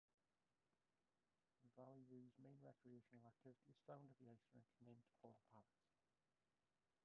Valleyview's 1.77 2.33
main 2.41 2.57
recreational 2.65 3.27
activity 3.27 3.69
is 3.69 3.77
found 3.85 4.09
at 4.09 4.17
the 4.17 4.25
ice 4.33 4.49
rink, 4.51 4.65
named 4.83 5.03
"Polar 5.21 5.35
Palace". 5.53 5.93